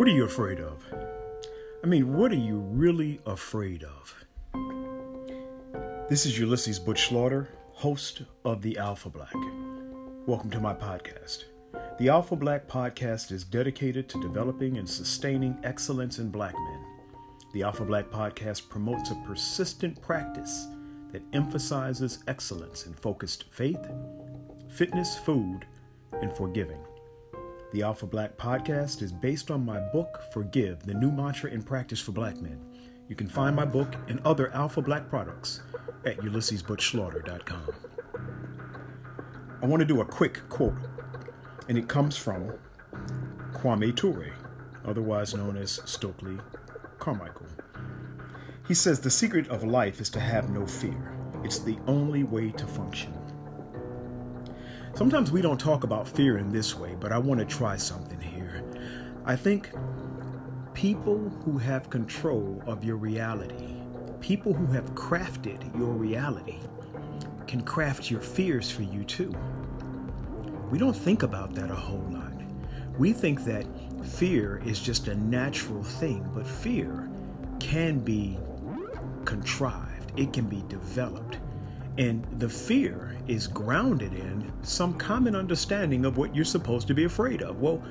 What 0.00 0.08
are 0.08 0.12
you 0.12 0.24
afraid 0.24 0.60
of? 0.60 0.82
I 1.84 1.86
mean, 1.86 2.16
what 2.16 2.32
are 2.32 2.34
you 2.34 2.56
really 2.56 3.20
afraid 3.26 3.84
of? 3.84 4.14
This 6.08 6.24
is 6.24 6.38
Ulysses 6.38 6.78
Butch 6.78 7.08
Slaughter, 7.08 7.50
host 7.74 8.22
of 8.42 8.62
The 8.62 8.78
Alpha 8.78 9.10
Black. 9.10 9.34
Welcome 10.24 10.50
to 10.52 10.58
my 10.58 10.72
podcast. 10.72 11.44
The 11.98 12.08
Alpha 12.08 12.34
Black 12.34 12.66
podcast 12.66 13.30
is 13.30 13.44
dedicated 13.44 14.08
to 14.08 14.22
developing 14.22 14.78
and 14.78 14.88
sustaining 14.88 15.58
excellence 15.64 16.18
in 16.18 16.30
black 16.30 16.54
men. 16.54 16.84
The 17.52 17.64
Alpha 17.64 17.84
Black 17.84 18.06
podcast 18.06 18.70
promotes 18.70 19.10
a 19.10 19.22
persistent 19.26 20.00
practice 20.00 20.66
that 21.12 21.20
emphasizes 21.34 22.24
excellence 22.26 22.86
in 22.86 22.94
focused 22.94 23.44
faith, 23.50 23.86
fitness, 24.66 25.18
food, 25.18 25.66
and 26.22 26.32
forgiving. 26.32 26.80
The 27.72 27.82
Alpha 27.82 28.04
Black 28.04 28.36
podcast 28.36 29.00
is 29.00 29.12
based 29.12 29.48
on 29.48 29.64
my 29.64 29.78
book, 29.78 30.20
Forgive, 30.32 30.82
the 30.82 30.94
new 30.94 31.12
mantra 31.12 31.52
in 31.52 31.62
practice 31.62 32.00
for 32.00 32.10
black 32.10 32.40
men. 32.40 32.60
You 33.06 33.14
can 33.14 33.28
find 33.28 33.54
my 33.54 33.64
book 33.64 33.94
and 34.08 34.18
other 34.24 34.52
Alpha 34.52 34.82
Black 34.82 35.08
products 35.08 35.60
at 36.04 36.18
ulyssesbutchslaughter.com. 36.18 37.68
I 39.62 39.66
want 39.66 39.78
to 39.80 39.86
do 39.86 40.00
a 40.00 40.04
quick 40.04 40.40
quote, 40.48 40.74
and 41.68 41.78
it 41.78 41.86
comes 41.86 42.16
from 42.16 42.54
Kwame 43.52 43.94
Ture, 43.94 44.32
otherwise 44.84 45.32
known 45.32 45.56
as 45.56 45.80
Stokely 45.84 46.38
Carmichael. 46.98 47.46
He 48.66 48.74
says, 48.74 48.98
The 48.98 49.10
secret 49.10 49.46
of 49.46 49.62
life 49.62 50.00
is 50.00 50.10
to 50.10 50.20
have 50.20 50.50
no 50.50 50.66
fear. 50.66 51.12
It's 51.44 51.60
the 51.60 51.78
only 51.86 52.24
way 52.24 52.50
to 52.50 52.66
function. 52.66 53.14
Sometimes 54.94 55.30
we 55.32 55.40
don't 55.40 55.58
talk 55.58 55.84
about 55.84 56.06
fear 56.06 56.38
in 56.38 56.50
this 56.50 56.76
way, 56.76 56.96
but 56.98 57.12
I 57.12 57.18
want 57.18 57.40
to 57.40 57.46
try 57.46 57.76
something 57.76 58.20
here. 58.20 58.62
I 59.24 59.36
think 59.36 59.70
people 60.74 61.18
who 61.44 61.58
have 61.58 61.88
control 61.88 62.62
of 62.66 62.84
your 62.84 62.96
reality, 62.96 63.76
people 64.20 64.52
who 64.52 64.66
have 64.66 64.94
crafted 64.94 65.76
your 65.78 65.92
reality, 65.92 66.58
can 67.46 67.62
craft 67.62 68.10
your 68.10 68.20
fears 68.20 68.70
for 68.70 68.82
you 68.82 69.04
too. 69.04 69.34
We 70.70 70.78
don't 70.78 70.96
think 70.96 71.22
about 71.22 71.54
that 71.54 71.70
a 71.70 71.74
whole 71.74 72.06
lot. 72.10 72.32
We 72.98 73.12
think 73.12 73.44
that 73.44 73.66
fear 74.04 74.60
is 74.64 74.80
just 74.80 75.08
a 75.08 75.14
natural 75.14 75.82
thing, 75.82 76.28
but 76.34 76.46
fear 76.46 77.08
can 77.58 78.00
be 78.00 78.38
contrived, 79.24 80.12
it 80.16 80.32
can 80.32 80.46
be 80.46 80.62
developed. 80.68 81.38
And 81.98 82.24
the 82.38 82.48
fear 82.48 83.16
is 83.26 83.46
grounded 83.46 84.14
in 84.14 84.52
some 84.62 84.94
common 84.94 85.34
understanding 85.34 86.04
of 86.04 86.16
what 86.16 86.34
you're 86.34 86.44
supposed 86.44 86.86
to 86.88 86.94
be 86.94 87.04
afraid 87.04 87.42
of. 87.42 87.60
Well, 87.60 87.82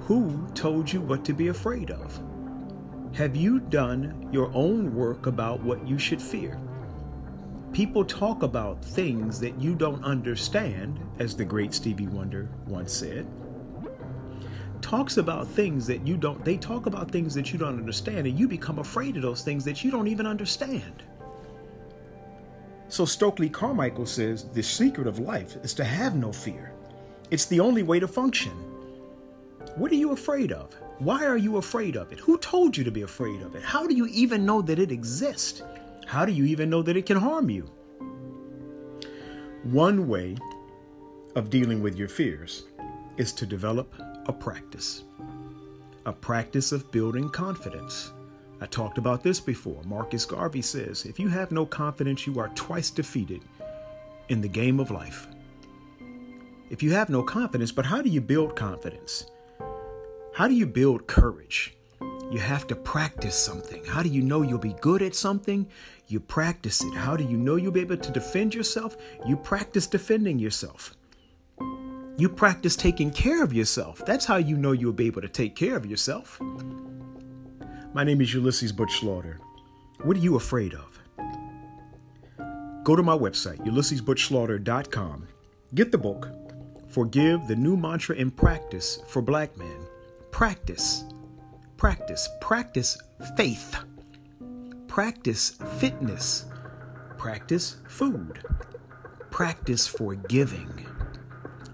who 0.00 0.46
told 0.54 0.92
you 0.92 1.00
what 1.00 1.24
to 1.24 1.32
be 1.32 1.48
afraid 1.48 1.90
of? 1.90 2.20
Have 3.14 3.34
you 3.34 3.60
done 3.60 4.28
your 4.32 4.50
own 4.54 4.94
work 4.94 5.26
about 5.26 5.62
what 5.62 5.86
you 5.86 5.98
should 5.98 6.20
fear? 6.20 6.60
People 7.72 8.04
talk 8.04 8.42
about 8.42 8.84
things 8.84 9.40
that 9.40 9.60
you 9.60 9.74
don't 9.74 10.02
understand, 10.04 11.00
as 11.18 11.36
the 11.36 11.44
great 11.44 11.74
Stevie 11.74 12.06
Wonder 12.06 12.48
once 12.66 12.92
said. 12.92 13.26
Talks 14.80 15.16
about 15.16 15.48
things 15.48 15.86
that 15.86 16.06
you 16.06 16.16
don't, 16.16 16.44
they 16.44 16.56
talk 16.56 16.86
about 16.86 17.10
things 17.10 17.34
that 17.34 17.52
you 17.52 17.58
don't 17.58 17.78
understand, 17.78 18.26
and 18.26 18.38
you 18.38 18.46
become 18.46 18.78
afraid 18.78 19.16
of 19.16 19.22
those 19.22 19.42
things 19.42 19.64
that 19.64 19.82
you 19.82 19.90
don't 19.90 20.08
even 20.08 20.26
understand. 20.26 21.02
So 22.96 23.04
Stokely 23.04 23.50
Carmichael 23.50 24.06
says 24.06 24.44
the 24.44 24.62
secret 24.62 25.06
of 25.06 25.18
life 25.18 25.56
is 25.62 25.74
to 25.74 25.84
have 25.84 26.14
no 26.14 26.32
fear. 26.32 26.72
It's 27.30 27.44
the 27.44 27.60
only 27.60 27.82
way 27.82 28.00
to 28.00 28.08
function. 28.08 28.52
What 29.74 29.92
are 29.92 29.96
you 29.96 30.12
afraid 30.12 30.50
of? 30.50 30.72
Why 30.96 31.26
are 31.26 31.36
you 31.36 31.58
afraid 31.58 31.98
of 31.98 32.10
it? 32.10 32.20
Who 32.20 32.38
told 32.38 32.74
you 32.74 32.84
to 32.84 32.90
be 32.90 33.02
afraid 33.02 33.42
of 33.42 33.54
it? 33.54 33.62
How 33.62 33.86
do 33.86 33.94
you 33.94 34.06
even 34.06 34.46
know 34.46 34.62
that 34.62 34.78
it 34.78 34.90
exists? 34.90 35.60
How 36.06 36.24
do 36.24 36.32
you 36.32 36.46
even 36.46 36.70
know 36.70 36.80
that 36.80 36.96
it 36.96 37.04
can 37.04 37.18
harm 37.18 37.50
you? 37.50 37.70
One 39.64 40.08
way 40.08 40.38
of 41.34 41.50
dealing 41.50 41.82
with 41.82 41.98
your 41.98 42.08
fears 42.08 42.62
is 43.18 43.30
to 43.34 43.44
develop 43.44 43.92
a 44.24 44.32
practice, 44.32 45.04
a 46.06 46.14
practice 46.14 46.72
of 46.72 46.90
building 46.92 47.28
confidence. 47.28 48.12
I 48.60 48.66
talked 48.66 48.98
about 48.98 49.22
this 49.22 49.38
before. 49.38 49.82
Marcus 49.84 50.24
Garvey 50.24 50.62
says 50.62 51.04
if 51.04 51.18
you 51.18 51.28
have 51.28 51.52
no 51.52 51.66
confidence, 51.66 52.26
you 52.26 52.38
are 52.40 52.48
twice 52.54 52.90
defeated 52.90 53.42
in 54.28 54.40
the 54.40 54.48
game 54.48 54.80
of 54.80 54.90
life. 54.90 55.28
If 56.70 56.82
you 56.82 56.92
have 56.92 57.10
no 57.10 57.22
confidence, 57.22 57.70
but 57.70 57.86
how 57.86 58.02
do 58.02 58.08
you 58.08 58.20
build 58.20 58.56
confidence? 58.56 59.26
How 60.34 60.48
do 60.48 60.54
you 60.54 60.66
build 60.66 61.06
courage? 61.06 61.76
You 62.30 62.40
have 62.40 62.66
to 62.66 62.74
practice 62.74 63.36
something. 63.36 63.84
How 63.84 64.02
do 64.02 64.08
you 64.08 64.20
know 64.20 64.42
you'll 64.42 64.58
be 64.58 64.74
good 64.80 65.00
at 65.00 65.14
something? 65.14 65.68
You 66.08 66.18
practice 66.18 66.82
it. 66.82 66.94
How 66.94 67.16
do 67.16 67.24
you 67.24 67.36
know 67.36 67.56
you'll 67.56 67.72
be 67.72 67.80
able 67.80 67.96
to 67.98 68.10
defend 68.10 68.54
yourself? 68.54 68.96
You 69.26 69.36
practice 69.36 69.86
defending 69.86 70.38
yourself. 70.38 70.94
You 72.18 72.28
practice 72.28 72.74
taking 72.74 73.10
care 73.10 73.44
of 73.44 73.52
yourself. 73.52 74.04
That's 74.04 74.24
how 74.24 74.36
you 74.36 74.56
know 74.56 74.72
you'll 74.72 74.92
be 74.92 75.06
able 75.06 75.22
to 75.22 75.28
take 75.28 75.54
care 75.54 75.76
of 75.76 75.86
yourself. 75.86 76.40
My 77.96 78.04
name 78.04 78.20
is 78.20 78.34
Ulysses 78.34 78.72
Butch 78.72 78.98
Slaughter. 78.98 79.40
What 80.02 80.18
are 80.18 80.20
you 80.20 80.36
afraid 80.36 80.74
of? 80.74 80.98
Go 82.84 82.94
to 82.94 83.02
my 83.02 83.16
website, 83.16 83.56
ulyssesbutchslaughter.com. 83.64 85.26
Get 85.74 85.92
the 85.92 85.96
book, 85.96 86.28
Forgive 86.88 87.48
the 87.48 87.56
New 87.56 87.74
Mantra 87.74 88.16
in 88.16 88.30
Practice 88.30 88.98
for 89.08 89.22
Black 89.22 89.56
Men. 89.56 89.86
Practice, 90.30 91.06
practice, 91.78 92.28
practice 92.42 92.98
faith, 93.34 93.78
practice 94.88 95.56
fitness, 95.78 96.44
practice 97.16 97.78
food, 97.88 98.40
practice 99.30 99.86
forgiving. 99.86 100.86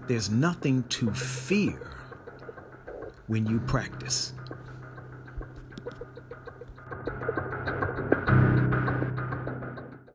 There's 0.07 0.29
nothing 0.29 0.83
to 0.83 1.11
fear 1.11 1.91
when 3.27 3.45
you 3.45 3.59
practice. 3.59 4.31